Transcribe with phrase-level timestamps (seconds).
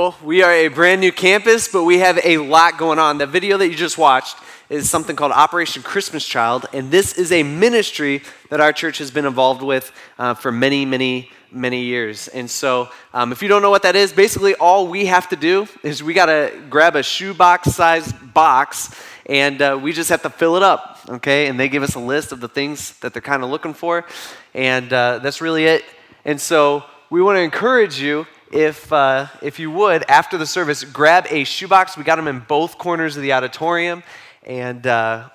[0.00, 3.18] Well, We are a brand new campus, but we have a lot going on.
[3.18, 4.36] The video that you just watched
[4.70, 9.10] is something called Operation Christmas Child, and this is a ministry that our church has
[9.10, 12.28] been involved with uh, for many, many, many years.
[12.28, 15.36] And so, um, if you don't know what that is, basically all we have to
[15.36, 18.94] do is we got to grab a shoebox sized box
[19.26, 21.48] and uh, we just have to fill it up, okay?
[21.48, 24.06] And they give us a list of the things that they're kind of looking for,
[24.54, 25.82] and uh, that's really it.
[26.24, 30.84] And so, we want to encourage you if, uh, if you would, after the service,
[30.84, 31.96] grab a shoebox.
[31.96, 34.02] We got them in both corners of the auditorium
[34.42, 35.28] and uh,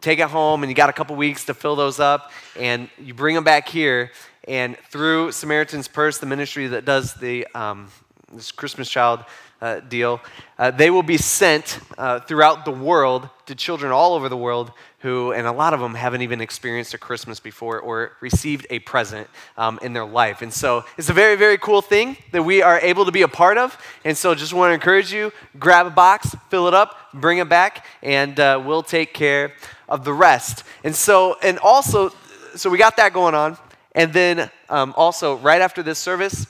[0.00, 0.62] take it home.
[0.62, 2.30] And you got a couple weeks to fill those up.
[2.58, 4.12] And you bring them back here.
[4.46, 7.88] And through Samaritan's Purse, the ministry that does the, um,
[8.32, 9.24] this Christmas child
[9.60, 10.20] uh, deal,
[10.58, 14.72] uh, they will be sent uh, throughout the world to children all over the world
[15.04, 18.78] who, and a lot of them haven't even experienced a Christmas before or received a
[18.78, 20.40] present um, in their life.
[20.40, 23.28] And so it's a very, very cool thing that we are able to be a
[23.28, 23.76] part of.
[24.06, 27.50] And so just want to encourage you grab a box, fill it up, bring it
[27.50, 29.52] back, and uh, we'll take care
[29.90, 30.64] of the rest.
[30.84, 32.10] And so, and also,
[32.54, 33.58] so we got that going on.
[33.92, 36.46] And then um, also, right after this service,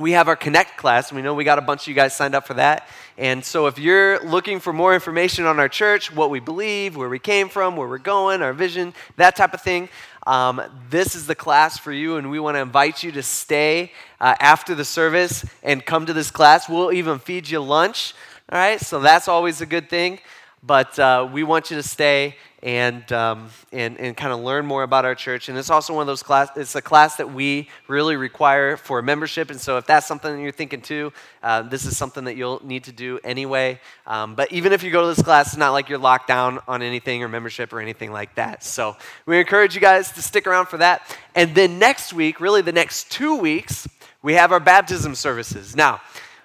[0.00, 1.12] we have our Connect class.
[1.12, 2.88] We know we got a bunch of you guys signed up for that.
[3.18, 7.10] And so if you're looking for more information on our church, what we believe, where
[7.10, 9.90] we came from, where we're going, our vision, that type of thing,
[10.26, 12.16] um, this is the class for you.
[12.16, 16.14] And we want to invite you to stay uh, after the service and come to
[16.14, 16.66] this class.
[16.66, 18.14] We'll even feed you lunch.
[18.50, 20.18] All right, so that's always a good thing.
[20.62, 24.82] But uh, we want you to stay and, um, and, and kind of learn more
[24.82, 25.48] about our church.
[25.48, 29.00] And it's also one of those class, it's a class that we really require for
[29.00, 29.50] membership.
[29.50, 32.60] And so if that's something that you're thinking too, uh, this is something that you'll
[32.64, 33.80] need to do anyway.
[34.06, 36.58] Um, but even if you go to this class, it's not like you're locked down
[36.68, 38.62] on anything or membership or anything like that.
[38.62, 41.16] So we encourage you guys to stick around for that.
[41.34, 43.88] And then next week, really the next two weeks,
[44.22, 45.74] we have our baptism services.
[45.74, 46.02] Now,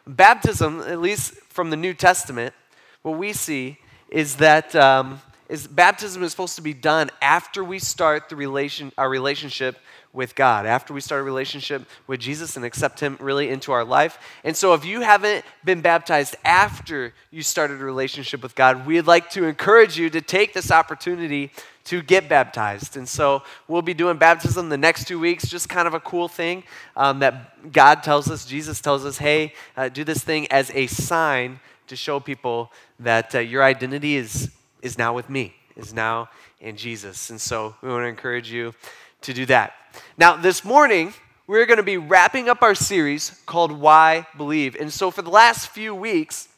[0.08, 2.53] baptism, at least from the New Testament,
[3.02, 7.80] what we see is that um, is baptism is supposed to be done after we
[7.80, 9.78] start the relation, our relationship
[10.16, 13.84] with God, after we start a relationship with Jesus and accept Him really into our
[13.84, 14.17] life.
[14.44, 19.02] And so, if you haven't been baptized after you started a relationship with God, we'd
[19.02, 21.52] like to encourage you to take this opportunity
[21.86, 22.98] to get baptized.
[22.98, 26.28] And so, we'll be doing baptism the next two weeks, just kind of a cool
[26.28, 26.64] thing
[26.95, 30.88] um, that God tells us, Jesus tells us, hey, uh, do this thing as a
[30.88, 34.50] sign to show people that uh, your identity is,
[34.86, 36.30] is now with me, is now
[36.62, 37.32] in Jesus.
[37.32, 38.76] And so we want to encourage you
[39.22, 39.73] to do that.
[40.16, 41.12] Now, this morning,
[41.48, 44.76] we're going to be wrapping up our series called Why Believe.
[44.76, 46.50] And so for the last few weeks,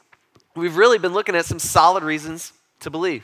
[0.57, 2.51] we've really been looking at some solid reasons
[2.81, 3.23] to believe.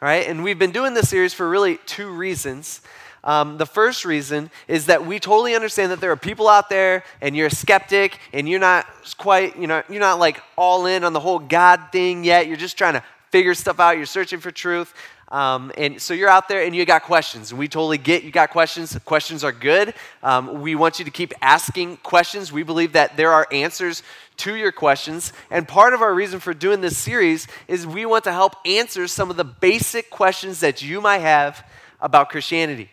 [0.00, 0.26] All right?
[0.26, 2.80] And we've been doing this series for really two reasons.
[3.24, 7.04] Um, the first reason is that we totally understand that there are people out there
[7.20, 8.86] and you're a skeptic and you're not
[9.18, 12.46] quite, you know, you're not like all in on the whole God thing yet.
[12.46, 13.96] You're just trying to figure stuff out.
[13.96, 14.94] You're searching for truth.
[15.30, 17.50] Um, and so you're out there and you got questions.
[17.50, 18.98] And we totally get you got questions.
[19.04, 19.92] Questions are good.
[20.22, 22.50] Um, we want you to keep asking questions.
[22.50, 24.02] We believe that there are answers
[24.38, 25.32] to your questions.
[25.50, 29.06] And part of our reason for doing this series is we want to help answer
[29.06, 31.66] some of the basic questions that you might have
[32.00, 32.88] about Christianity.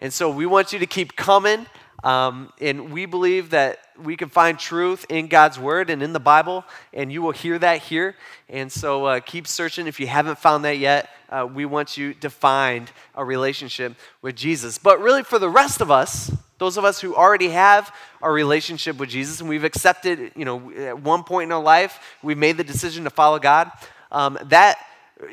[0.00, 1.66] And so we want you to keep coming.
[2.04, 6.20] Um, and we believe that we can find truth in God's Word and in the
[6.20, 8.14] Bible, and you will hear that here.
[8.48, 9.86] And so uh, keep searching.
[9.86, 14.36] If you haven't found that yet, uh, we want you to find a relationship with
[14.36, 14.78] Jesus.
[14.78, 18.98] But really, for the rest of us, those of us who already have a relationship
[18.98, 22.56] with Jesus and we've accepted, you know, at one point in our life, we've made
[22.56, 23.70] the decision to follow God,
[24.12, 24.78] um, that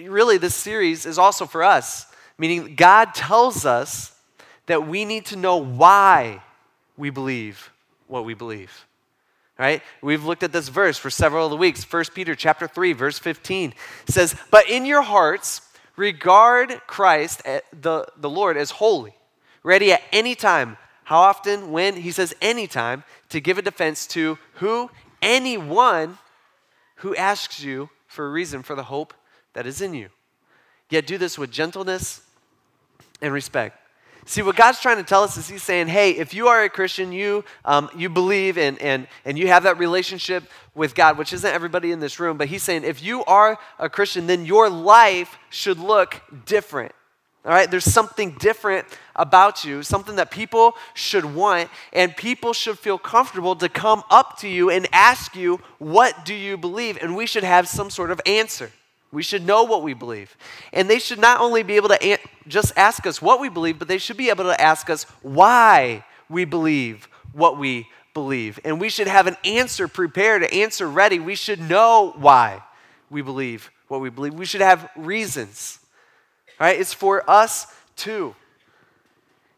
[0.02, 2.08] really this series is also for us.
[2.38, 4.16] Meaning, God tells us
[4.66, 6.42] that we need to know why
[6.98, 7.72] we believe
[8.08, 8.86] what we believe.
[9.58, 9.82] Right?
[10.02, 11.84] We've looked at this verse for several of the weeks.
[11.84, 13.74] 1 Peter chapter 3 verse 15
[14.08, 15.62] says, "But in your hearts
[15.96, 19.16] regard Christ eh, the, the Lord as holy,
[19.62, 20.78] ready at any time.
[21.06, 21.72] How often?
[21.72, 21.98] When?
[21.98, 24.90] He says anytime to give a defense to who?
[25.22, 26.18] Anyone
[26.98, 29.14] who asks you for a reason for the hope
[29.54, 30.10] that is in you.
[30.90, 32.22] Yet do this with gentleness
[33.22, 33.83] and respect
[34.26, 36.70] See, what God's trying to tell us is He's saying, hey, if you are a
[36.70, 40.44] Christian, you, um, you believe and, and, and you have that relationship
[40.74, 43.90] with God, which isn't everybody in this room, but He's saying, if you are a
[43.90, 46.94] Christian, then your life should look different.
[47.46, 48.88] All right, there's something different
[49.18, 54.40] about you, something that people should want, and people should feel comfortable to come up
[54.40, 56.98] to you and ask you, What do you believe?
[57.02, 58.72] And we should have some sort of answer.
[59.14, 60.36] We should know what we believe.
[60.74, 62.18] And they should not only be able to
[62.48, 66.04] just ask us what we believe, but they should be able to ask us why
[66.30, 68.60] we believe what we believe.
[68.66, 71.20] And we should have an answer prepared, an answer ready.
[71.20, 72.64] We should know why
[73.12, 74.34] we believe what we believe.
[74.34, 75.78] We should have reasons.
[76.60, 76.80] Right?
[76.80, 78.34] It's for us too.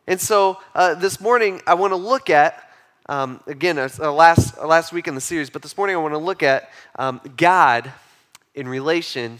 [0.05, 2.69] And so uh, this morning, I want to look at,
[3.07, 6.13] um, again, uh, last, uh, last week in the series, but this morning I want
[6.13, 6.69] to look at
[6.99, 7.93] um, God
[8.55, 9.39] in relation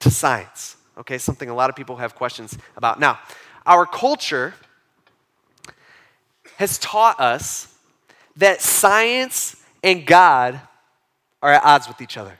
[0.00, 0.76] to science.
[0.98, 2.98] Okay, something a lot of people have questions about.
[3.00, 3.18] Now,
[3.64, 4.54] our culture
[6.56, 7.74] has taught us
[8.36, 10.60] that science and God
[11.42, 12.38] are at odds with each other.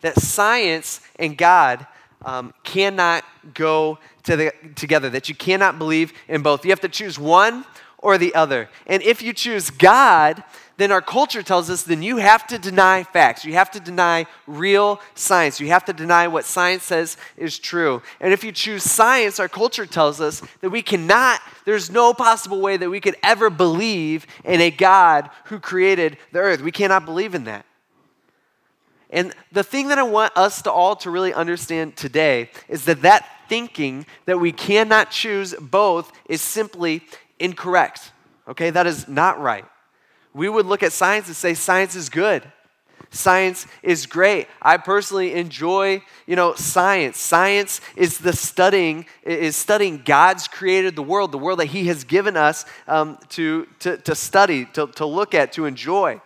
[0.00, 1.86] That science and God
[2.24, 3.24] um, cannot
[3.54, 6.64] go to the, together, that you cannot believe in both.
[6.64, 7.64] You have to choose one
[7.98, 8.68] or the other.
[8.86, 10.42] And if you choose God,
[10.76, 13.44] then our culture tells us then you have to deny facts.
[13.44, 15.58] You have to deny real science.
[15.58, 18.02] You have to deny what science says is true.
[18.20, 22.60] And if you choose science, our culture tells us that we cannot, there's no possible
[22.60, 26.60] way that we could ever believe in a God who created the earth.
[26.60, 27.64] We cannot believe in that.
[29.08, 33.02] And the thing that I want us to all to really understand today is that
[33.02, 37.02] that thinking that we cannot choose both is simply
[37.38, 38.12] incorrect.
[38.48, 39.64] Okay, that is not right.
[40.32, 42.42] We would look at science and say science is good.
[43.10, 44.48] Science is great.
[44.60, 47.18] I personally enjoy, you know, science.
[47.18, 52.04] Science is the studying, is studying God's created the world, the world that He has
[52.04, 56.20] given us um, to, to, to study, to, to look at, to enjoy.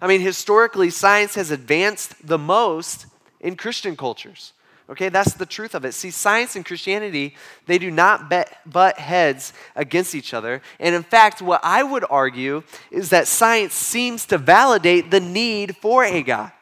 [0.00, 3.06] I mean, historically, science has advanced the most
[3.40, 4.52] in Christian cultures.
[4.90, 5.92] Okay, that's the truth of it.
[5.94, 7.36] See, science and Christianity,
[7.66, 10.60] they do not bet, butt heads against each other.
[10.80, 15.76] And in fact, what I would argue is that science seems to validate the need
[15.76, 16.52] for a God.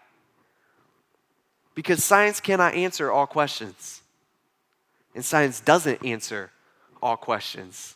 [1.75, 4.03] Because science cannot answer all questions.
[5.15, 6.51] And science doesn't answer
[7.03, 7.95] all questions.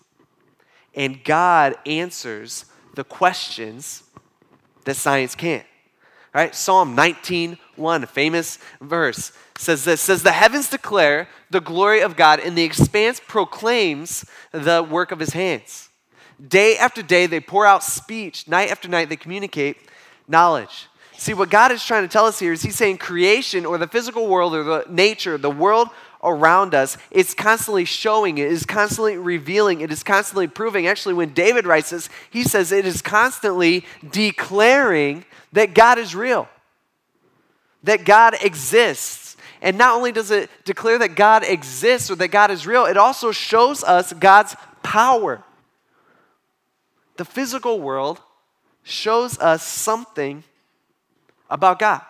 [0.95, 4.05] And God answers the questions
[4.85, 5.67] that science can't.
[6.35, 6.53] Right?
[6.53, 12.41] Psalm 19, 1, famous verse, says this says, The heavens declare the glory of God,
[12.41, 15.91] and the expanse proclaims the work of his hands.
[16.47, 18.49] Day after day, they pour out speech.
[18.49, 19.77] Night after night, they communicate
[20.27, 20.89] knowledge.
[21.17, 23.87] See, what God is trying to tell us here is He's saying creation or the
[23.87, 25.89] physical world or the nature, the world
[26.25, 30.87] around us, it's constantly showing, it is constantly revealing, it is constantly proving.
[30.87, 36.49] Actually, when David writes this, he says it is constantly declaring that God is real,
[37.85, 39.37] that God exists.
[39.63, 42.97] And not only does it declare that God exists or that God is real, it
[42.97, 45.43] also shows us God's power.
[47.17, 48.21] The physical world
[48.83, 50.43] shows us something
[51.49, 52.03] about God.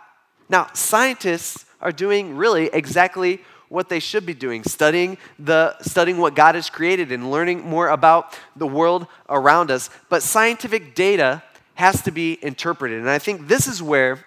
[0.48, 6.34] Now, scientists are doing really exactly what they should be doing, studying, the, studying what
[6.34, 9.90] God has created and learning more about the world around us.
[10.08, 11.42] But scientific data
[11.74, 13.00] has to be interpreted.
[13.00, 14.24] And I think this is where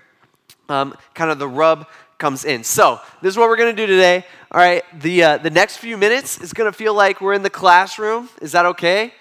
[0.70, 2.64] um, kind of the rub comes in.
[2.64, 4.26] So, this is what we're going to do today.
[4.52, 7.44] All right, the, uh, the next few minutes is going to feel like we're in
[7.44, 8.30] the classroom.
[8.42, 9.14] Is that okay?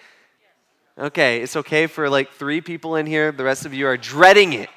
[0.99, 3.33] Okay, it's okay for like three people in here.
[3.33, 4.71] The rest of you are dreading it.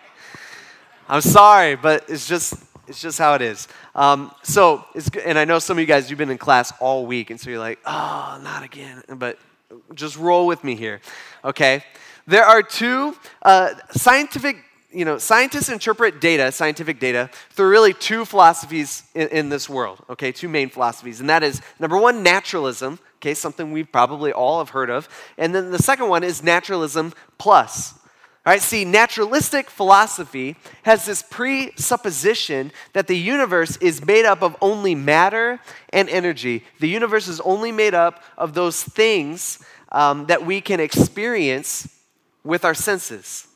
[1.08, 2.56] I'm sorry, but it's just
[2.88, 3.68] it's just how it is.
[3.96, 7.06] Um, so, it's and I know some of you guys, you've been in class all
[7.06, 9.02] week, and so you're like, oh, not again.
[9.08, 9.40] But
[9.94, 11.00] just roll with me here,
[11.46, 11.84] okay?
[12.30, 14.58] There are two uh, scientific,
[14.92, 20.04] you know, scientists interpret data, scientific data, through really two philosophies in, in this world,
[20.12, 20.32] okay?
[20.32, 21.20] Two main philosophies.
[21.20, 23.34] And that is number one, naturalism, okay?
[23.34, 25.10] Something we probably all have heard of.
[25.40, 27.96] And then the second one is naturalism plus.
[28.46, 34.56] All right, see, naturalistic philosophy has this presupposition that the universe is made up of
[34.62, 35.60] only matter
[35.92, 36.64] and energy.
[36.80, 39.58] The universe is only made up of those things
[39.92, 41.90] um, that we can experience
[42.44, 43.48] with our senses,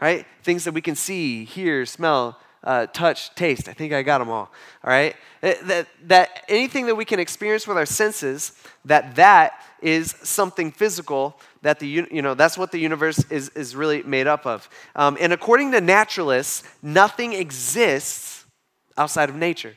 [0.00, 0.26] right?
[0.42, 3.68] Things that we can see, hear, smell, uh, touch, taste.
[3.68, 4.50] I think I got them all.
[4.84, 8.52] All right, that, that anything that we can experience with our senses,
[8.84, 13.76] that that is something physical that the you know that's what the universe is, is
[13.76, 18.44] really made up of um, and according to naturalists nothing exists
[18.96, 19.76] outside of nature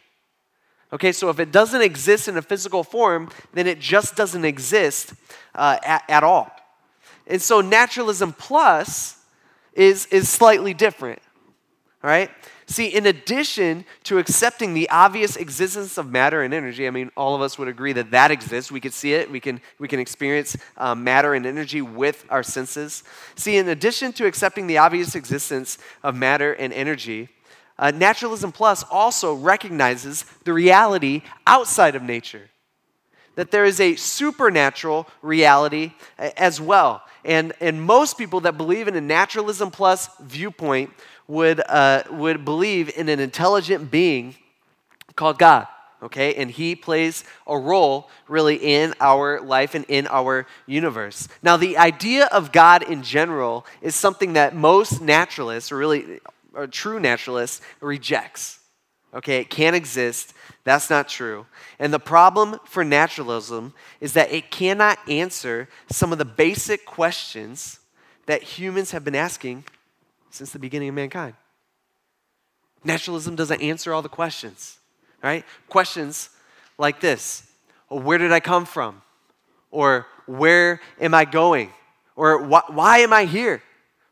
[0.92, 5.14] okay so if it doesn't exist in a physical form then it just doesn't exist
[5.56, 6.52] uh, at, at all
[7.28, 9.18] and so naturalism plus
[9.74, 11.22] is is slightly different
[12.02, 12.30] right
[12.72, 17.36] See, in addition to accepting the obvious existence of matter and energy, I mean, all
[17.36, 18.72] of us would agree that that exists.
[18.72, 22.44] We can see it, we can, we can experience um, matter and energy with our
[22.44, 23.04] senses.
[23.36, 27.28] See, in addition to accepting the obvious existence of matter and energy,
[27.78, 32.51] uh, Naturalism Plus also recognizes the reality outside of nature.
[33.36, 37.04] That there is a supernatural reality as well.
[37.24, 40.92] And, and most people that believe in a naturalism plus viewpoint
[41.28, 44.36] would, uh, would believe in an intelligent being
[45.16, 45.68] called God
[46.04, 46.34] okay?
[46.36, 51.28] And he plays a role really in our life and in our universe.
[51.44, 56.20] Now, the idea of God in general is something that most naturalists, or really
[56.54, 58.60] or true naturalists, rejects.
[59.14, 60.34] Okay, it can't exist.
[60.64, 61.48] That's not true.
[61.80, 67.80] And the problem for naturalism is that it cannot answer some of the basic questions
[68.28, 69.64] that humans have been asking
[70.30, 71.34] since the beginning of mankind.
[72.84, 74.78] Naturalism doesn't answer all the questions
[75.22, 75.46] right?
[75.70, 76.30] Questions
[76.78, 77.48] like this
[77.90, 79.02] oh, Where did I come from?
[79.70, 81.72] Or where am I going?
[82.16, 83.64] Or why am I here?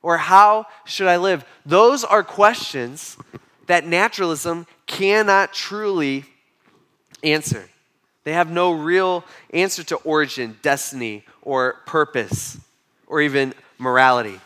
[0.01, 1.44] Or how should I live?
[1.65, 3.18] Those are questions
[3.68, 6.25] that naturalism cannot truly
[7.24, 7.70] answer.
[8.24, 9.24] They have no real
[9.54, 12.58] answer to origin, destiny, or purpose,
[13.08, 14.40] or even morality.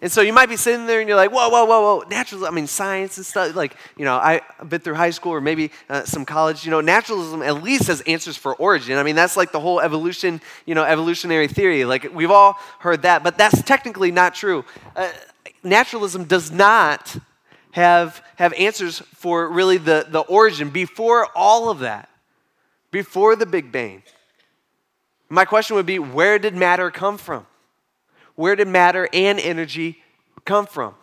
[0.00, 2.52] And so you might be sitting there and you're like, whoa, whoa, whoa, whoa, naturalism,
[2.52, 3.56] I mean, science and stuff.
[3.56, 6.64] Like, you know, I, have been through high school or maybe uh, some college.
[6.64, 8.96] You know, naturalism at least has answers for origin.
[8.96, 11.84] I mean, that's like the whole evolution, you know, evolutionary theory.
[11.84, 14.64] Like, we've all heard that, but that's technically not true.
[14.94, 15.10] Uh,
[15.64, 17.16] naturalism does not
[17.72, 22.07] have, have answers for really the, the origin before all of that,
[22.98, 24.02] before the Big Bang.
[25.28, 27.46] My question would be where did matter come from?
[28.38, 30.00] where did matter and energy
[30.44, 30.94] come from?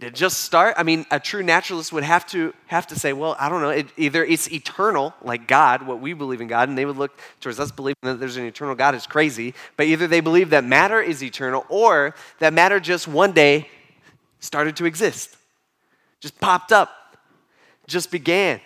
[0.00, 0.74] Did it just start?
[0.76, 3.70] I mean, a true naturalist would have to have to say, well, I don't know.
[3.70, 7.16] It, either it's eternal, like God, what we believe in God, and they would look
[7.38, 9.54] towards us believing that there's an eternal God is crazy.
[9.76, 13.68] But either they believe that matter is eternal, or that matter just one day
[14.40, 15.36] started to exist,
[16.18, 17.16] just popped up,
[17.86, 18.60] just began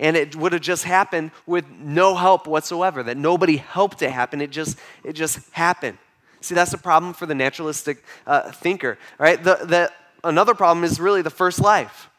[0.00, 4.40] and it would have just happened with no help whatsoever that nobody helped it happen.
[4.40, 5.98] It just it just happened.
[6.40, 9.42] See that's the problem for the naturalistic uh, thinker right?
[9.42, 12.10] The, the, another problem is really the first life.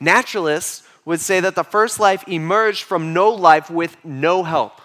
[0.00, 4.80] Naturalists would say that the first life emerged from no life with no help.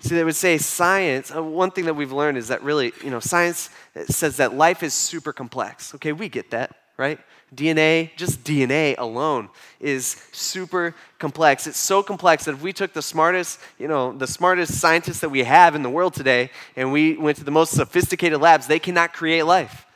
[0.00, 3.10] See, they would say science, uh, one thing that we've learned is that really, you
[3.10, 3.68] know, science
[4.06, 5.94] says that life is super complex.
[5.96, 7.18] Okay, we get that, right?
[7.54, 9.48] DNA, just DNA alone,
[9.80, 11.66] is super complex.
[11.66, 15.30] It's so complex that if we took the smartest, you know, the smartest scientists that
[15.30, 18.78] we have in the world today and we went to the most sophisticated labs, they
[18.78, 19.86] cannot create life.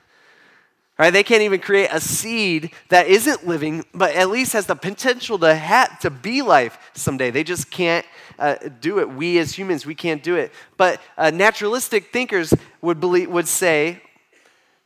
[0.98, 1.10] Right?
[1.10, 5.38] They can't even create a seed that isn't living, but at least has the potential
[5.40, 7.30] to, ha- to be life someday.
[7.30, 8.06] They just can't
[8.38, 9.10] uh, do it.
[9.10, 10.52] We as humans, we can't do it.
[10.76, 14.00] But uh, naturalistic thinkers would, believe, would say,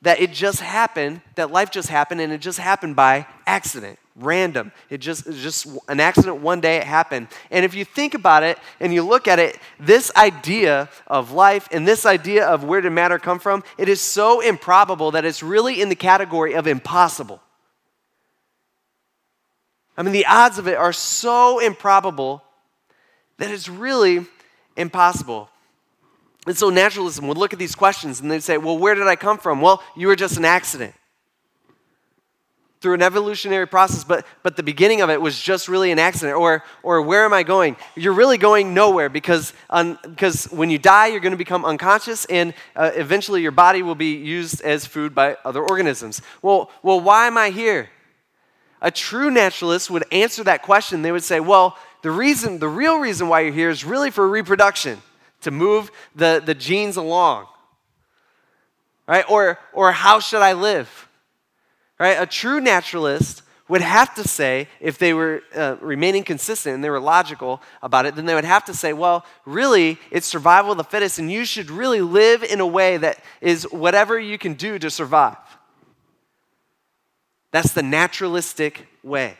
[0.03, 4.73] that it just happened, that life just happened, and it just happened by accident, random.
[4.91, 7.29] It just, it just an accident one day it happened.
[7.51, 11.69] And if you think about it and you look at it, this idea of life
[11.73, 15.43] and this idea of where did matter come from, it is so improbable that it's
[15.43, 17.41] really in the category of impossible.
[19.97, 22.43] I mean, the odds of it are so improbable
[23.39, 24.27] that it's really
[24.77, 25.49] impossible.
[26.47, 29.17] And so naturalism would look at these questions and they'd say, Well, where did I
[29.17, 29.61] come from?
[29.61, 30.95] Well, you were just an accident
[32.81, 36.37] through an evolutionary process, but, but the beginning of it was just really an accident.
[36.37, 37.77] Or, or where am I going?
[37.97, 42.27] You're really going nowhere because, un, because when you die, you're going to become unconscious
[42.27, 46.23] and uh, eventually your body will be used as food by other organisms.
[46.43, 47.89] Well, well, why am I here?
[48.81, 51.03] A true naturalist would answer that question.
[51.03, 54.29] They would say, well, the reason, the real reason why you're here is really for
[54.29, 55.01] reproduction
[55.43, 57.47] to move the, the genes along.
[59.07, 59.25] Right?
[59.31, 61.09] Or, or how should I live?
[61.99, 62.21] Right?
[62.21, 66.91] A true naturalist would have to say, if they were uh, remaining consistent and they
[66.91, 70.79] were logical about it, then they would have to say, well, really, it's survival of
[70.79, 74.55] the fittest, and you should really live in a way that is whatever you can
[74.55, 75.37] do to survive.
[77.51, 79.37] That's the naturalistic way.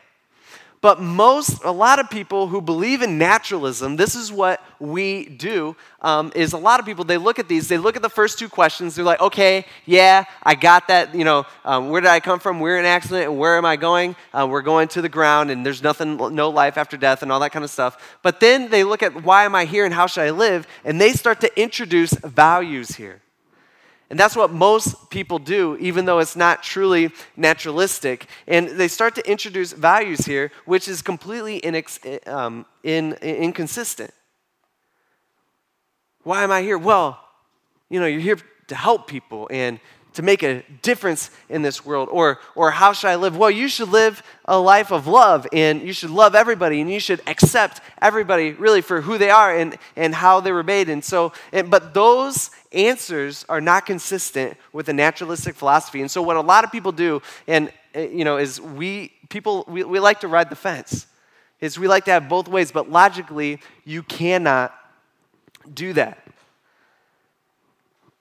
[0.79, 5.75] But most, a lot of people who believe in naturalism, this is what we do,
[6.01, 8.37] um, is a lot of people, they look at these, they look at the first
[8.37, 12.19] two questions, they're like, okay, yeah, I got that, you know, um, where did I
[12.19, 12.59] come from?
[12.59, 14.15] We're in an accident, and where am I going?
[14.31, 17.39] Uh, we're going to the ground, and there's nothing, no life after death, and all
[17.39, 18.17] that kind of stuff.
[18.21, 20.67] But then they look at why am I here and how should I live?
[20.85, 23.21] And they start to introduce values here.
[24.09, 28.27] And that's what most people do, even though it's not truly naturalistic.
[28.47, 34.11] And they start to introduce values here, which is completely inex- um, in, inconsistent.
[36.23, 36.77] Why am I here?
[36.77, 37.19] Well,
[37.89, 39.79] you know, you're here to help people and
[40.17, 42.09] to make a difference in this world?
[42.11, 43.37] Or, or how should I live?
[43.37, 46.99] Well, you should live a life of love and you should love everybody and you
[46.99, 50.89] should accept everybody really for who they are and, and how they were made.
[50.89, 56.01] And so, and, but those answers are not consistent with a naturalistic philosophy.
[56.01, 59.65] And so, what a lot of people do, and eh, you know, is we people
[59.67, 61.05] we, we like to ride the fence.
[61.61, 64.75] Is we like to have both ways, but logically, you cannot
[65.71, 66.26] do that.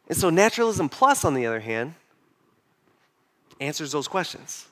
[0.09, 1.95] And so, naturalism plus, on the other hand,
[3.61, 4.67] answers those questions.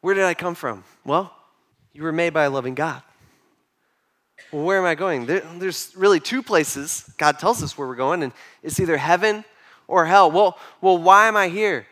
[0.00, 0.84] Where did I come from?
[1.04, 1.34] Well,
[1.92, 3.02] you were made by a loving God.
[4.52, 5.26] Well, where am I going?
[5.26, 9.44] There, there's really two places God tells us where we're going, and it's either heaven
[9.88, 10.30] or hell.
[10.30, 11.86] Well, well, why am I here?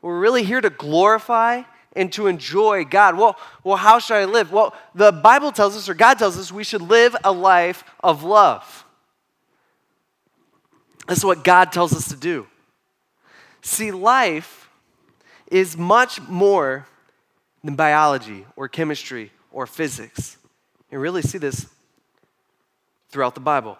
[0.00, 1.62] We're really here to glorify
[1.96, 3.18] and to enjoy God.
[3.18, 4.52] Well, well, how should I live?
[4.52, 8.22] Well, the Bible tells us, or God tells us, we should live a life of
[8.22, 8.84] love.
[11.10, 12.46] That's what God tells us to do.
[13.62, 14.70] See, life
[15.50, 16.86] is much more
[17.64, 20.36] than biology or chemistry or physics.
[20.88, 21.66] You really see this
[23.08, 23.76] throughout the Bible.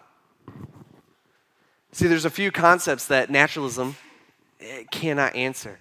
[1.92, 3.94] See, there's a few concepts that naturalism
[4.60, 5.78] eh, cannot answer.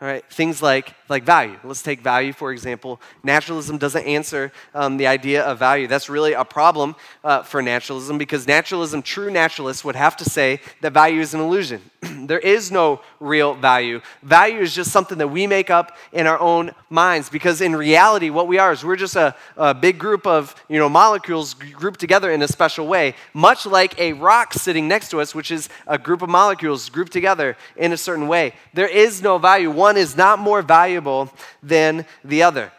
[0.00, 1.56] All right, things like, like value.
[1.62, 3.00] Let's take value, for example.
[3.22, 5.86] Naturalism doesn't answer um, the idea of value.
[5.86, 10.60] That's really a problem uh, for naturalism because naturalism, true naturalists, would have to say
[10.80, 11.80] that value is an illusion.
[12.26, 14.00] there is no real value.
[14.22, 18.30] Value is just something that we make up in our own minds because in reality,
[18.30, 22.00] what we are is we're just a, a big group of you know, molecules grouped
[22.00, 25.68] together in a special way, much like a rock sitting next to us, which is
[25.86, 28.54] a group of molecules grouped together in a certain way.
[28.72, 29.70] There is no value.
[29.84, 31.30] One is not more valuable
[31.62, 32.72] than the other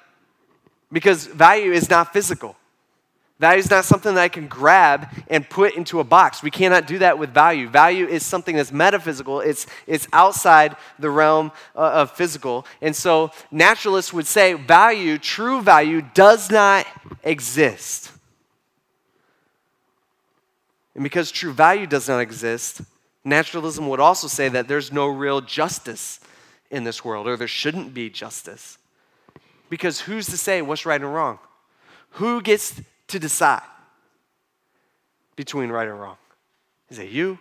[0.91, 2.55] because value is not physical.
[3.39, 6.41] Value is not something that I can grab and put into a box.
[6.41, 7.69] We cannot do that with value.
[7.69, 12.65] Value is something that's metaphysical, it's, it's outside the realm uh, of physical.
[12.81, 16.87] And so naturalists would say value, true value, does not
[17.23, 18.11] exist.
[20.95, 22.81] And because true value does not exist,
[23.23, 26.19] naturalism would also say that there's no real justice
[26.71, 28.77] in this world, or there shouldn't be justice.
[29.69, 31.39] Because who's to say what's right and wrong?
[32.11, 33.61] Who gets to decide
[35.35, 36.17] between right and wrong?
[36.89, 37.39] Is it you?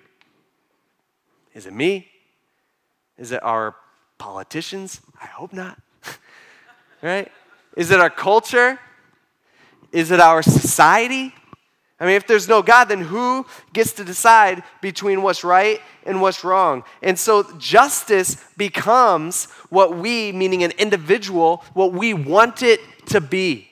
[1.54, 2.08] Is it me?
[3.18, 3.76] Is it our
[4.18, 5.00] politicians?
[5.20, 5.80] I hope not.
[7.02, 7.30] right?
[7.76, 8.78] Is it our culture?
[9.92, 11.32] Is it our society?
[12.00, 16.20] I mean, if there's no God, then who gets to decide between what's right and
[16.20, 16.82] what's wrong?
[17.02, 23.68] And so justice becomes what we, meaning an individual, what we want it to be.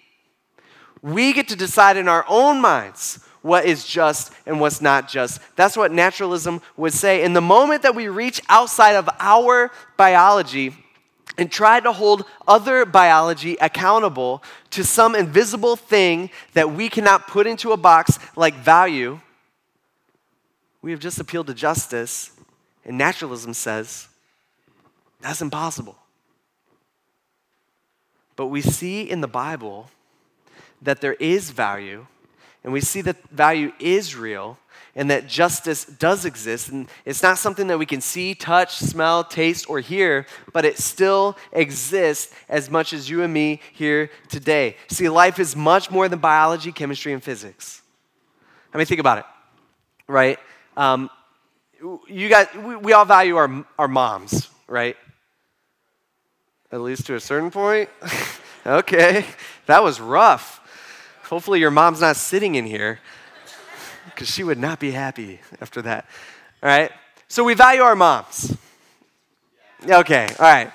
[1.03, 5.41] We get to decide in our own minds what is just and what's not just.
[5.57, 7.25] That's what naturalism would say.
[7.25, 10.77] In the moment that we reach outside of our biology
[11.39, 17.47] and try to hold other biology accountable to some invisible thing that we cannot put
[17.47, 19.21] into a box like value,
[20.83, 22.33] we have just appealed to justice,
[22.85, 24.09] and naturalism says
[25.21, 25.97] that's impossible.
[28.35, 29.89] But we see in the Bible
[30.81, 32.07] that there is value,
[32.65, 34.59] and we see that value is real,
[34.95, 36.69] and that justice does exist.
[36.69, 40.79] And it's not something that we can see, touch, smell, taste, or hear, but it
[40.79, 44.77] still exists as much as you and me here today.
[44.89, 47.81] See, life is much more than biology, chemistry, and physics.
[48.73, 49.25] I mean, think about it,
[50.07, 50.39] right?
[50.77, 51.11] Um,
[52.07, 54.97] you guys, we, we all value our, our moms, right?
[56.71, 57.89] At least to a certain point.
[58.67, 59.25] okay,
[59.67, 60.61] that was rough.
[61.25, 63.01] Hopefully, your mom's not sitting in here
[64.23, 66.07] because she would not be happy after that.
[66.63, 66.93] All right?
[67.27, 68.57] So, we value our moms.
[69.85, 70.71] Okay, all right.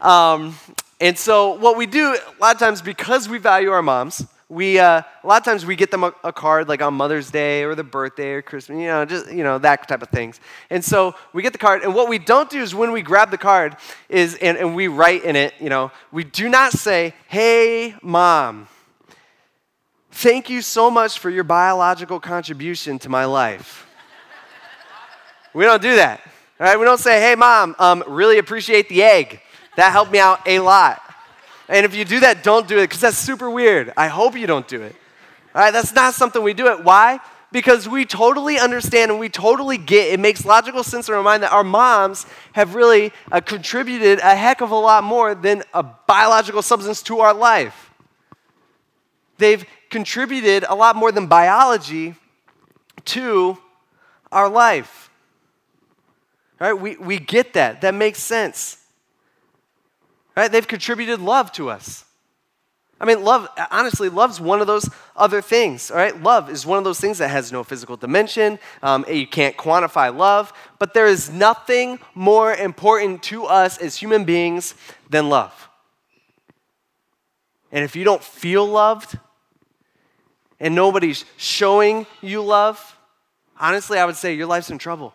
[0.00, 0.56] Um,
[1.00, 4.80] and so, what we do a lot of times, because we value our moms, we
[4.80, 7.62] uh, a lot of times we get them a, a, card like on Mother's Day
[7.62, 10.40] or the birthday or Christmas, you know, just you know that type of things.
[10.68, 13.30] And so we get the card, and what we don't do is when we grab
[13.30, 13.76] the card
[14.08, 18.66] is and, and we write in it, you know, we do not say, "Hey, mom."
[20.12, 23.86] Thank you so much for your biological contribution to my life.
[25.54, 26.20] we don't do that.
[26.58, 29.40] All right, we don't say, hey, mom, um, really appreciate the egg.
[29.76, 31.00] That helped me out a lot.
[31.68, 33.92] And if you do that, don't do it because that's super weird.
[33.96, 34.94] I hope you don't do it.
[35.54, 36.84] All right, that's not something we do it.
[36.84, 37.20] Why?
[37.52, 41.44] Because we totally understand and we totally get it makes logical sense in our mind
[41.44, 45.82] that our moms have really uh, contributed a heck of a lot more than a
[45.82, 47.90] biological substance to our life.
[49.38, 52.14] They've contributed a lot more than biology
[53.06, 53.58] to
[54.32, 55.10] our life.
[56.58, 56.74] Right?
[56.74, 57.80] We, we get that.
[57.80, 58.78] That makes sense.
[60.36, 60.50] Right?
[60.50, 62.04] They've contributed love to us.
[63.00, 66.22] I mean, love, honestly, love's one of those other things, all right?
[66.22, 68.58] Love is one of those things that has no physical dimension.
[68.82, 74.24] Um, you can't quantify love, but there is nothing more important to us as human
[74.24, 74.74] beings
[75.08, 75.70] than love.
[77.72, 79.18] And if you don't feel loved
[80.60, 82.96] and nobody's showing you love,
[83.58, 85.14] honestly, I would say your life's in trouble.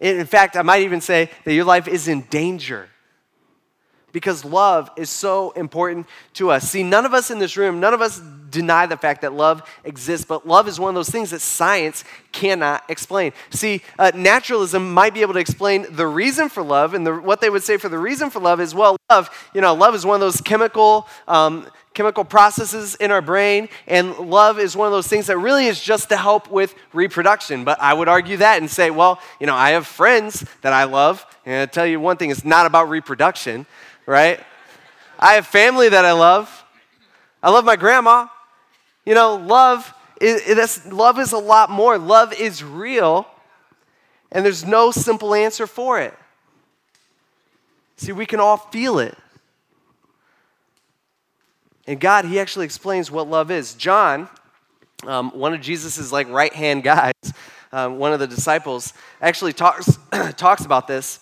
[0.00, 2.88] In fact, I might even say that your life is in danger
[4.16, 6.70] because love is so important to us.
[6.70, 9.62] See, none of us in this room, none of us deny the fact that love
[9.84, 12.02] exists, but love is one of those things that science
[12.32, 13.34] cannot explain.
[13.50, 17.42] See, uh, naturalism might be able to explain the reason for love, and the, what
[17.42, 20.06] they would say for the reason for love is, well, love, you know, love is
[20.06, 21.06] one of those chemical.
[21.28, 25.64] Um, chemical processes in our brain, and love is one of those things that really
[25.64, 27.64] is just to help with reproduction.
[27.64, 30.84] But I would argue that and say, well, you know, I have friends that I
[30.84, 33.64] love, and I tell you one thing, it's not about reproduction
[34.06, 34.40] right?
[35.18, 36.64] I have family that I love.
[37.42, 38.28] I love my grandma.
[39.04, 41.98] You know, love is, love is a lot more.
[41.98, 43.26] Love is real,
[44.32, 46.14] and there's no simple answer for it.
[47.96, 49.16] See, we can all feel it.
[51.86, 53.74] And God, He actually explains what love is.
[53.74, 54.28] John,
[55.06, 57.14] um, one of Jesus' like right hand guys,
[57.72, 59.98] um, one of the disciples, actually talks,
[60.36, 61.20] talks about this.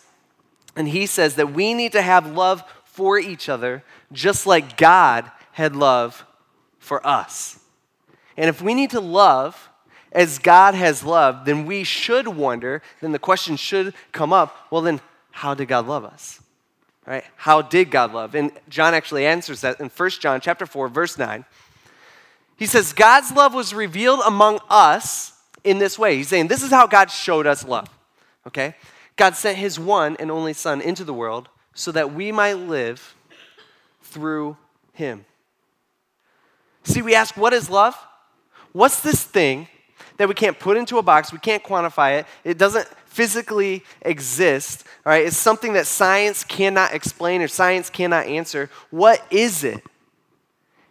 [0.76, 5.28] And he says that we need to have love for each other just like God
[5.50, 6.24] had love
[6.78, 7.58] for us.
[8.36, 9.68] And if we need to love
[10.12, 14.80] as God has loved, then we should wonder, then the question should come up well,
[14.80, 15.00] then
[15.32, 16.40] how did God love us?
[17.04, 17.24] Right?
[17.34, 18.36] How did God love?
[18.36, 21.44] And John actually answers that in 1 John chapter 4 verse 9.
[22.56, 25.32] He says God's love was revealed among us
[25.64, 26.16] in this way.
[26.16, 27.88] He's saying this is how God showed us love.
[28.46, 28.76] Okay?
[29.16, 33.14] God sent his one and only Son into the world so that we might live
[34.02, 34.56] through
[34.92, 35.24] him.
[36.84, 37.96] See, we ask, what is love?
[38.72, 39.68] What's this thing
[40.16, 41.32] that we can't put into a box?
[41.32, 42.26] We can't quantify it.
[42.44, 45.26] It doesn't physically exist, all right?
[45.26, 48.70] It's something that science cannot explain or science cannot answer.
[48.90, 49.82] What is it?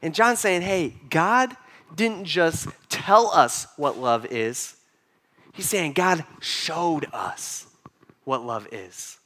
[0.01, 1.55] And John's saying, hey, God
[1.93, 4.75] didn't just tell us what love is,
[5.53, 7.67] He's saying God showed us
[8.23, 9.19] what love is.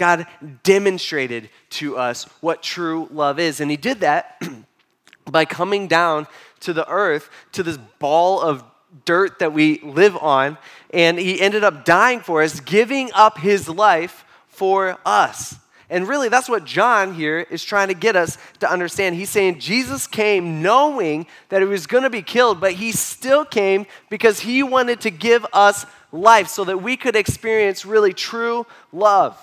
[0.00, 0.26] God
[0.62, 3.60] demonstrated to us what true love is.
[3.60, 4.40] And He did that
[5.30, 6.26] by coming down
[6.60, 8.64] to the earth, to this ball of
[9.04, 10.56] dirt that we live on.
[10.94, 15.56] And He ended up dying for us, giving up His life for us.
[15.90, 19.16] And really, that's what John here is trying to get us to understand.
[19.16, 23.44] He's saying Jesus came knowing that he was going to be killed, but he still
[23.44, 28.66] came because he wanted to give us life so that we could experience really true
[28.92, 29.36] love.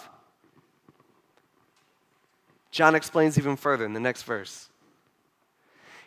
[2.72, 4.70] John explains even further in the next verse.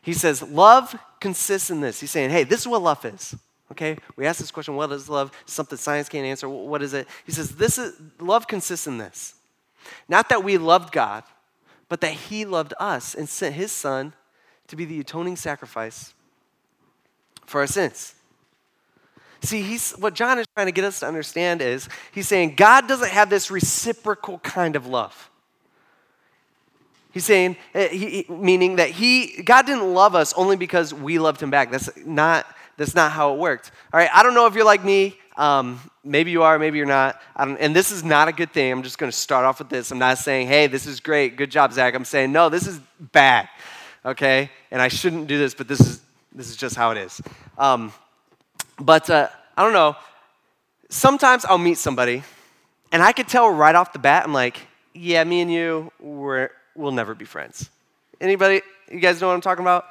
[0.03, 2.01] He says, Love consists in this.
[2.01, 3.37] He's saying, hey, this is what love is.
[3.71, 3.97] Okay?
[4.17, 5.31] We ask this question, what is love?
[5.45, 6.49] Something science can't answer.
[6.49, 7.07] What is it?
[7.25, 9.35] He says, this is love consists in this.
[10.09, 11.25] Not that we loved God,
[11.89, 14.13] but that He loved us and sent His Son
[14.69, 16.15] to be the atoning sacrifice
[17.47, 18.15] for our sins.
[19.43, 22.87] See, he's, what John is trying to get us to understand is he's saying God
[22.87, 25.31] doesn't have this reciprocal kind of love.
[27.13, 31.43] He's saying, eh, he, meaning that he, God didn't love us only because we loved
[31.43, 31.71] him back.
[31.71, 32.47] That's not,
[32.77, 33.73] that's not how it worked.
[33.93, 35.17] All right, I don't know if you're like me.
[35.37, 37.21] Um, maybe you are, maybe you're not.
[37.37, 38.71] and this is not a good thing.
[38.71, 39.91] I'm just going to start off with this.
[39.91, 41.37] I'm not saying, hey, this is great.
[41.37, 41.95] Good job, Zach.
[41.95, 43.49] I'm saying, no, this is bad.
[44.05, 44.51] Okay?
[44.71, 46.01] And I shouldn't do this, but this is,
[46.33, 47.21] this is just how it is.
[47.59, 47.93] Um,
[48.79, 49.97] but uh, I don't know.
[50.89, 52.23] Sometimes I'll meet somebody,
[52.93, 54.59] and I could tell right off the bat, I'm like,
[54.93, 57.71] yeah, me and you, we're, we'll never be friends.
[58.21, 59.87] Anybody, you guys know what I'm talking about?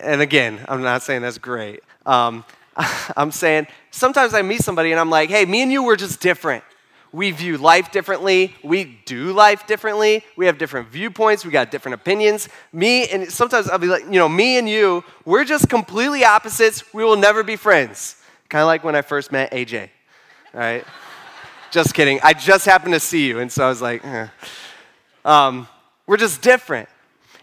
[0.00, 1.80] And again, I'm not saying that's great.
[2.06, 2.44] Um,
[3.16, 6.20] I'm saying sometimes I meet somebody and I'm like, hey, me and you, we're just
[6.20, 6.64] different.
[7.12, 8.54] We view life differently.
[8.64, 10.24] We do life differently.
[10.34, 11.44] We have different viewpoints.
[11.44, 12.48] We got different opinions.
[12.72, 16.94] Me and sometimes I'll be like, you know, me and you, we're just completely opposites.
[16.94, 18.16] We will never be friends.
[18.48, 19.90] Kind of like when I first met AJ.
[20.54, 20.84] All right?
[21.70, 22.18] just kidding.
[22.22, 24.28] I just happened to see you, and so I was like, eh.
[25.24, 25.68] um,
[26.06, 26.88] we're just different.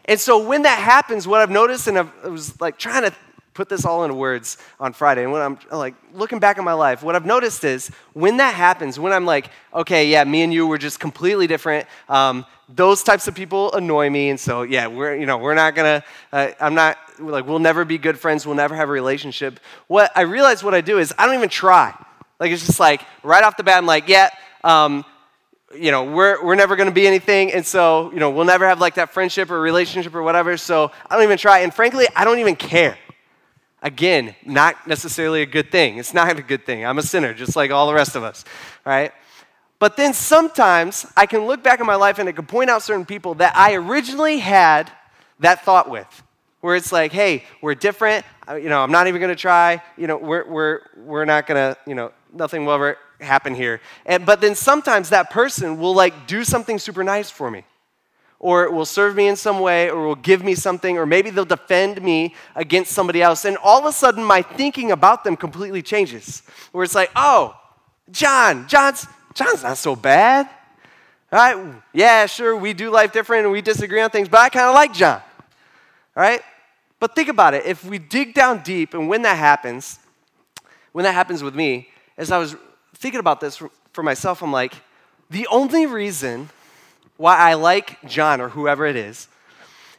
[0.06, 3.14] And so when that happens, what I've noticed, and I've, I was like trying to
[3.54, 6.74] put this all into words on Friday, and when I'm like looking back at my
[6.74, 10.54] life, what I've noticed is when that happens, when I'm like, okay, yeah, me and
[10.54, 11.86] you were just completely different.
[12.08, 15.76] Um, those types of people annoy me, and so yeah, we're you know we're not
[15.76, 16.04] gonna.
[16.32, 18.46] Uh, I'm not like we'll never be good friends.
[18.46, 19.60] We'll never have a relationship.
[19.88, 21.94] What I realize, what I do is I don't even try.
[22.40, 24.30] Like it's just like right off the bat, I'm like, yeah,
[24.64, 25.04] um,
[25.76, 27.52] you know, we're, we're never going to be anything.
[27.52, 30.58] And so, you know, we'll never have like that friendship or relationship or whatever.
[30.58, 31.60] So I don't even try.
[31.60, 32.98] And frankly, I don't even care.
[33.82, 35.98] Again, not necessarily a good thing.
[35.98, 36.86] It's not a good thing.
[36.86, 38.44] I'm a sinner, just like all the rest of us,
[38.86, 39.14] right?
[39.78, 42.82] But then sometimes I can look back in my life and I can point out
[42.82, 44.92] certain people that I originally had
[45.40, 46.24] that thought with,
[46.60, 48.26] where it's like, hey, we're different.
[48.50, 49.82] You know, I'm not even going to try.
[49.96, 53.82] You know, we're, we're, we're not going to, you know, nothing will ever happen here.
[54.06, 57.66] And, but then sometimes that person will like do something super nice for me
[58.40, 61.44] or will serve me in some way, or will give me something, or maybe they'll
[61.44, 63.44] defend me against somebody else.
[63.44, 66.42] And all of a sudden, my thinking about them completely changes.
[66.72, 67.58] Where it's like, oh,
[68.12, 70.50] John, John's, John's not so bad.
[71.34, 71.76] All right?
[71.94, 74.74] Yeah, sure, we do life different and we disagree on things, but I kind of
[74.74, 75.22] like John.
[76.16, 76.42] All right?
[76.98, 77.66] But think about it.
[77.66, 80.00] If we dig down deep, and when that happens,
[80.94, 82.56] when that happens with me, as I was
[83.00, 83.62] thinking about this
[83.94, 84.74] for myself, I'm like,
[85.30, 86.50] the only reason
[87.18, 89.28] why I like John or whoever it is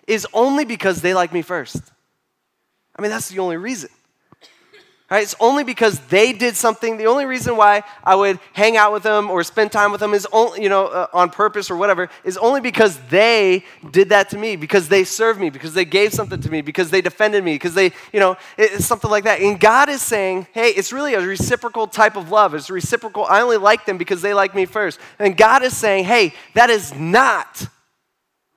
[0.07, 1.77] is only because they like me first.
[2.97, 3.91] I mean, that's the only reason.
[5.11, 5.25] Right?
[5.25, 6.97] It's only because they did something.
[6.97, 10.15] The only reason why I would hang out with them or spend time with them
[10.15, 14.31] is only, you know, uh, on purpose or whatever, is only because they did that
[14.31, 17.43] to me, because they served me, because they gave something to me, because they defended
[17.43, 19.41] me, because they, you know, it's something like that.
[19.41, 22.55] And God is saying, hey, it's really a reciprocal type of love.
[22.55, 23.25] It's reciprocal.
[23.25, 25.01] I only like them because they like me first.
[25.19, 27.67] And God is saying, hey, that is not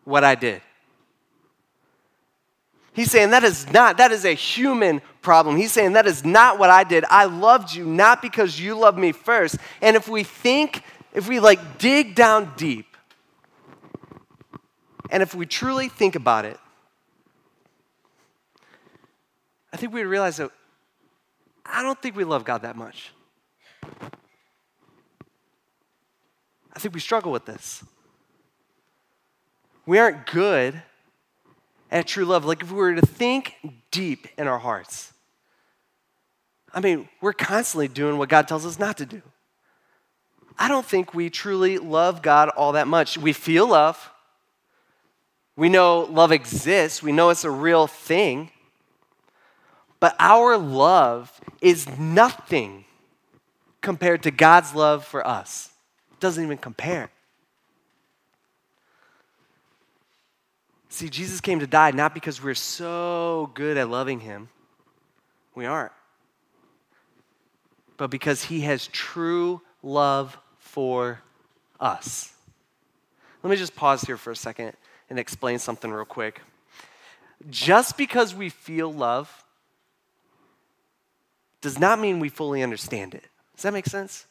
[0.04, 0.62] what I did.
[2.94, 5.58] He's saying that is not, that is a human problem.
[5.58, 7.06] He's saying that is not what I did.
[7.10, 9.58] I loved you not because you loved me first.
[9.82, 12.86] And if we think, if we like dig down deep,
[15.10, 16.60] and if we truly think about it,
[19.72, 20.52] I think we realize that
[21.66, 23.12] I don't think we love God that much.
[26.76, 27.84] I think we struggle with this.
[29.86, 30.82] We aren't good
[31.94, 32.44] at true love.
[32.44, 33.56] Like if we were to think
[33.92, 35.14] deep in our hearts,
[36.74, 39.22] I mean, we're constantly doing what God tells us not to do.
[40.58, 43.18] I don't think we truly love God all that much.
[43.18, 44.12] We feel love.
[45.56, 47.04] We know love exists.
[47.04, 48.50] We know it's a real thing.
[50.00, 52.86] But our love is nothing
[53.82, 55.70] compared to God's love for us.
[56.12, 57.12] It doesn't even compare.
[60.94, 64.48] See, Jesus came to die not because we're so good at loving him.
[65.56, 65.92] We aren't.
[67.98, 71.20] But because he has true love for
[71.80, 72.32] us.
[73.42, 74.74] Let me just pause here for a second
[75.10, 76.42] and explain something real quick.
[77.50, 79.44] Just because we feel love
[81.62, 83.24] does not mean we fully understand it.
[83.56, 84.28] Does that make sense?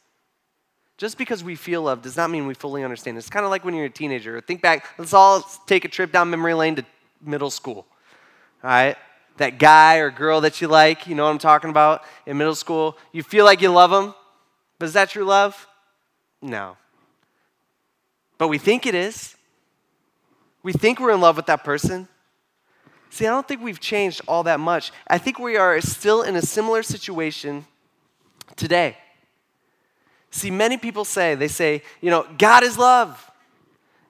[0.97, 3.17] Just because we feel love does not mean we fully understand.
[3.17, 4.39] It's kind of like when you're a teenager.
[4.41, 6.85] Think back, let's all take a trip down memory lane to
[7.21, 7.85] middle school.
[8.63, 8.95] All right?
[9.37, 12.55] That guy or girl that you like, you know what I'm talking about, in middle
[12.55, 14.13] school, you feel like you love them,
[14.77, 15.67] but is that true love?
[16.41, 16.77] No.
[18.37, 19.35] But we think it is.
[20.61, 22.07] We think we're in love with that person.
[23.09, 24.91] See, I don't think we've changed all that much.
[25.07, 27.65] I think we are still in a similar situation
[28.55, 28.97] today.
[30.33, 33.29] See, many people say, they say, you know, God is love.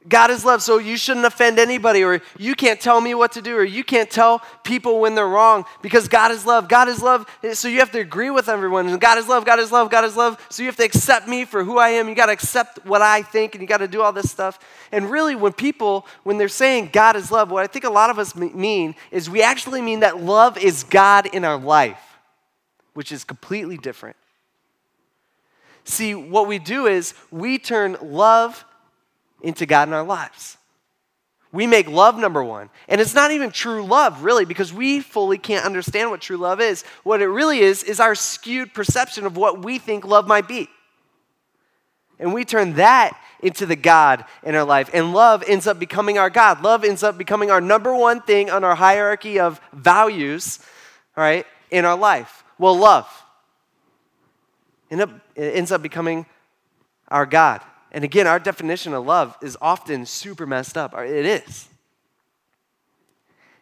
[0.08, 3.42] God is love, so you shouldn't offend anybody, or you can't tell me what to
[3.42, 6.70] do, or you can't tell people when they're wrong because God is love.
[6.70, 8.98] God is love, so you have to agree with everyone.
[9.00, 11.44] God is love, God is love, God is love, so you have to accept me
[11.44, 12.08] for who I am.
[12.08, 14.60] You got to accept what I think, and you got to do all this stuff.
[14.94, 18.10] And really, when people, when they're saying God is love, what I think a lot
[18.10, 22.18] of us mean is we actually mean that love is God in our life,
[22.94, 24.16] which is completely different.
[25.86, 28.64] See, what we do is we turn love
[29.42, 30.58] into God in our lives.
[31.52, 32.70] We make love number one.
[32.88, 36.60] And it's not even true love, really, because we fully can't understand what true love
[36.60, 36.84] is.
[37.04, 40.68] What it really is, is our skewed perception of what we think love might be.
[42.18, 44.90] And we turn that into the God in our life.
[44.94, 46.64] And love ends up becoming our God.
[46.64, 50.60] Love ends up becoming our number one thing on our hierarchy of values,
[51.16, 52.44] all right, in our life.
[52.58, 53.08] Well, love
[54.94, 56.26] end up, it ends up becoming
[57.08, 57.62] our God.
[57.92, 60.98] And again, our definition of love is often super messed up.
[60.98, 61.68] It is.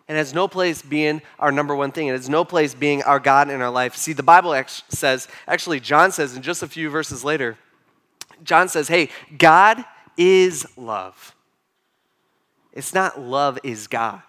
[0.07, 2.07] And has no place being our number one thing.
[2.07, 3.95] It has no place being our God in our life.
[3.95, 7.57] See, the Bible says, actually, John says in just a few verses later,
[8.43, 9.83] John says, hey, God
[10.17, 11.35] is love.
[12.73, 14.21] It's not love is God.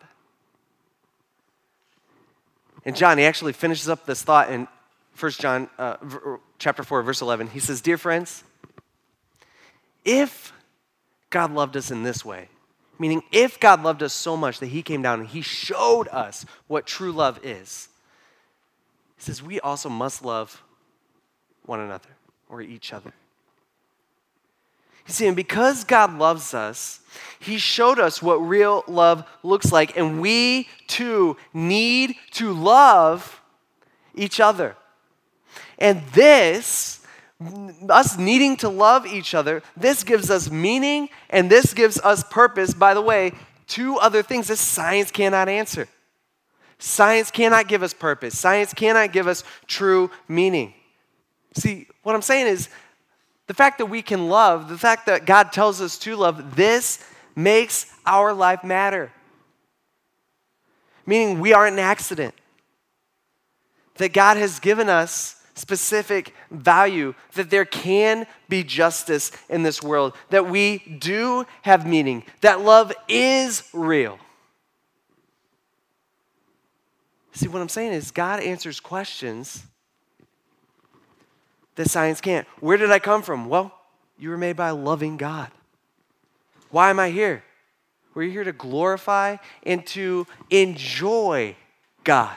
[2.84, 4.66] And John, he actually finishes up this thought in
[5.18, 5.96] 1 John uh,
[6.62, 7.48] chapter 4, verse 11.
[7.48, 8.44] He says, Dear friends,
[10.04, 10.52] if
[11.28, 12.48] God loved us in this way,
[12.98, 16.46] meaning if God loved us so much that he came down and he showed us
[16.68, 17.88] what true love is,
[19.16, 20.62] he says, we also must love
[21.66, 22.10] one another
[22.48, 23.12] or each other.
[25.06, 27.00] You see, and because God loves us,
[27.40, 33.40] He showed us what real love looks like, and we too need to love
[34.14, 34.76] each other.
[35.82, 37.00] And this,
[37.88, 42.72] us needing to love each other, this gives us meaning and this gives us purpose.
[42.72, 43.32] By the way,
[43.66, 45.88] two other things that science cannot answer.
[46.78, 50.72] Science cannot give us purpose, science cannot give us true meaning.
[51.54, 52.68] See, what I'm saying is
[53.48, 57.04] the fact that we can love, the fact that God tells us to love, this
[57.34, 59.10] makes our life matter.
[61.06, 62.34] Meaning we aren't an accident.
[63.96, 70.14] That God has given us specific value, that there can be justice in this world,
[70.30, 74.18] that we do have meaning, that love is real.
[77.32, 79.64] See, what I'm saying is, God answers questions
[81.76, 82.46] that science can't.
[82.60, 83.48] Where did I come from?
[83.48, 83.72] Well,
[84.18, 85.50] you were made by a loving God.
[86.70, 87.42] Why am I here?
[88.14, 91.56] We're here to glorify and to enjoy
[92.04, 92.36] God.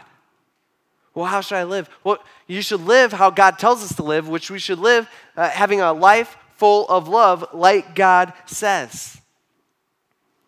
[1.16, 1.90] Well, how should I live?
[2.04, 5.50] Well, you should live how God tells us to live, which we should live uh,
[5.50, 9.20] having a life full of love, like God says.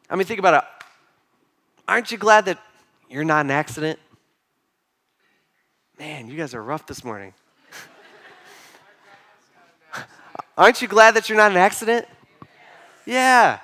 [0.10, 0.70] I mean, think about it.
[1.88, 2.60] Aren't you glad that
[3.10, 3.98] you're not an accident?
[5.98, 7.34] Man, you guys are rough this morning.
[10.58, 12.06] Aren't you glad that you're not an accident?
[13.06, 13.60] Yeah.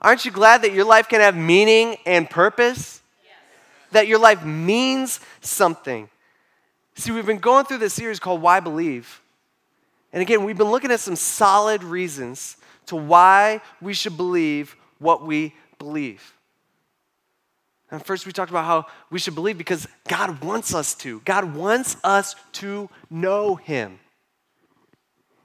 [0.00, 3.02] Aren't you glad that your life can have meaning and purpose?
[3.92, 6.08] That your life means something.
[6.94, 9.20] See, we've been going through this series called Why Believe.
[10.12, 15.26] And again, we've been looking at some solid reasons to why we should believe what
[15.26, 16.34] we believe.
[17.90, 21.20] And first, we talked about how we should believe because God wants us to.
[21.24, 23.98] God wants us to know Him.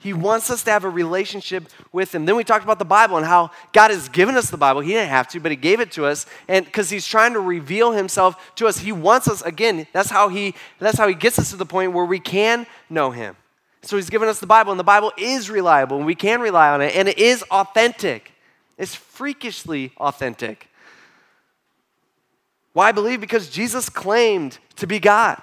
[0.01, 2.25] He wants us to have a relationship with Him.
[2.25, 4.79] Then we talked about the Bible and how God has given us the Bible.
[4.79, 7.41] He didn't have to, but He gave it to us, and because He's trying to
[7.41, 9.85] reveal Himself to us, He wants us again.
[9.91, 10.55] That's how He.
[10.79, 13.35] That's how He gets us to the point where we can know Him.
[13.81, 16.69] So He's given us the Bible, and the Bible is reliable, and we can rely
[16.69, 18.31] on it, and it is authentic.
[18.77, 20.69] It's freakishly authentic.
[22.71, 23.19] Why believe?
[23.19, 25.41] Because Jesus claimed to be God.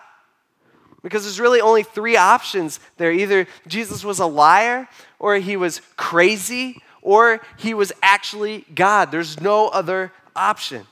[1.02, 3.12] Because there's really only three options there.
[3.12, 9.12] Either Jesus was a liar, or he was crazy, or he was actually God.
[9.12, 10.86] There's no other option.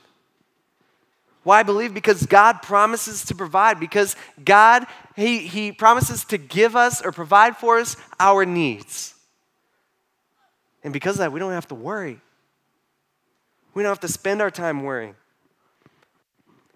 [1.43, 1.93] Why believe?
[1.93, 7.55] Because God promises to provide, because God, he, he promises to give us or provide
[7.57, 9.13] for us our needs.
[10.83, 12.19] And because of that, we don't have to worry.
[13.73, 15.15] We don't have to spend our time worrying.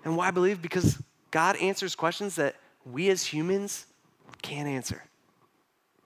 [0.03, 0.61] And why believe?
[0.61, 3.85] Because God answers questions that we as humans
[4.41, 5.03] can't answer.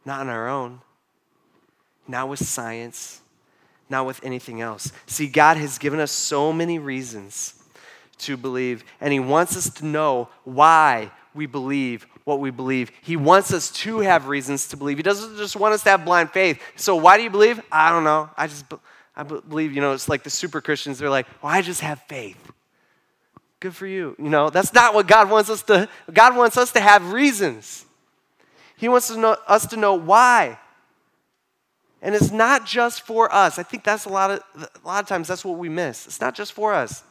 [0.06, 0.82] Not on our own,
[2.08, 3.22] not with science,
[3.90, 4.92] not with anything else.
[5.06, 7.62] See, God has given us so many reasons
[8.20, 12.92] to believe, and He wants us to know why we believe what we believe.
[13.02, 14.98] He wants us to have reasons to believe.
[14.98, 16.62] He doesn't just want us to have blind faith.
[16.76, 17.62] So, why do you believe?
[17.72, 18.30] I don't know.
[18.38, 18.66] I just
[19.16, 21.00] I believe, you know, it's like the super Christians.
[21.00, 22.52] They're like, well, I just have faith.
[23.64, 24.14] Good for you.
[24.20, 25.88] You know, that's not what God wants us to.
[26.12, 27.86] God wants us to have reasons.
[28.76, 30.60] He wants to know, us to know why.
[32.02, 33.58] And it's not just for us.
[33.58, 34.44] I think that's a lot of
[34.84, 36.08] a lot of times that's what we miss.
[36.08, 37.06] It's not just for us.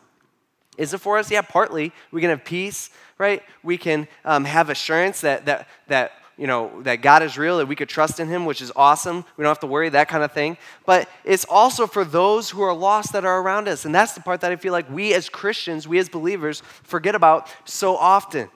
[0.77, 1.31] Is it for us?
[1.31, 1.91] Yeah, partly.
[2.11, 3.43] We can have peace, right?
[3.63, 7.67] We can um, have assurance that that that you know, that God is real, that
[7.67, 9.25] we could trust in Him, which is awesome.
[9.37, 10.57] We don't have to worry, that kind of thing.
[10.87, 13.85] But it's also for those who are lost that are around us.
[13.85, 17.15] And that's the part that I feel like we as Christians, we as believers, forget
[17.15, 18.49] about so often.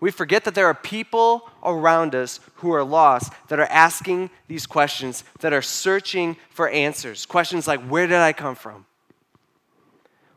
[0.00, 4.66] We forget that there are people around us who are lost, that are asking these
[4.66, 7.24] questions, that are searching for answers.
[7.24, 8.84] Questions like, Where did I come from?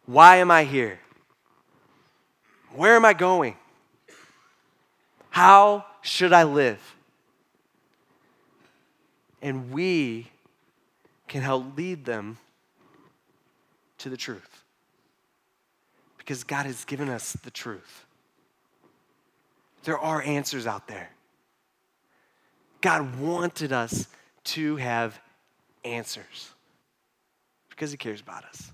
[0.05, 0.99] Why am I here?
[2.75, 3.55] Where am I going?
[5.29, 6.95] How should I live?
[9.41, 10.27] And we
[11.27, 12.37] can help lead them
[13.97, 14.63] to the truth.
[16.19, 18.05] Because God has given us the truth.
[19.83, 21.09] There are answers out there.
[22.81, 24.07] God wanted us
[24.45, 25.19] to have
[25.83, 26.51] answers
[27.69, 28.71] because He cares about us.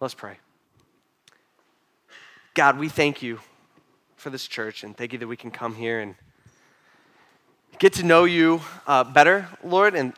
[0.00, 0.38] Let's pray.
[2.54, 3.40] God, we thank you
[4.16, 6.14] for this church, and thank you that we can come here and
[7.78, 10.12] get to know you uh, better, Lord, and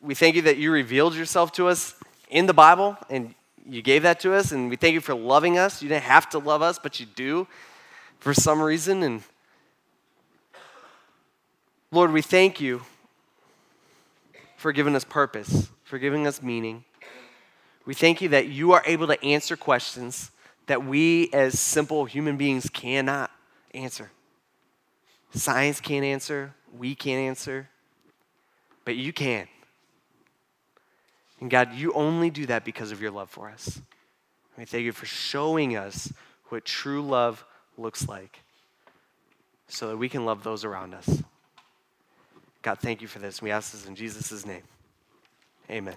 [0.00, 1.94] we thank you that you revealed yourself to us
[2.28, 3.34] in the Bible and
[3.68, 5.82] you gave that to us, and we thank you for loving us.
[5.82, 7.46] You didn't have to love us, but you do
[8.18, 9.02] for some reason.
[9.02, 9.22] And
[11.92, 12.82] Lord, we thank you
[14.56, 16.84] for giving us purpose, for giving us meaning.
[17.86, 20.30] We thank you that you are able to answer questions
[20.66, 23.30] that we as simple human beings cannot
[23.74, 24.10] answer.
[25.32, 27.68] Science can't answer, we can't answer,
[28.84, 29.46] but you can.
[31.40, 33.80] And God, you only do that because of your love for us.
[34.58, 36.12] We thank you for showing us
[36.48, 37.44] what true love
[37.78, 38.40] looks like
[39.68, 41.22] so that we can love those around us.
[42.62, 43.40] God, thank you for this.
[43.40, 44.62] We ask this in Jesus' name.
[45.70, 45.96] Amen.